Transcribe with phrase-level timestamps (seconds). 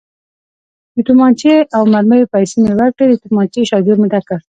[0.95, 4.39] د تومانچې او مرمیو پیسې مې ورکړې، د تومانچې شاجور مې ډک کړ.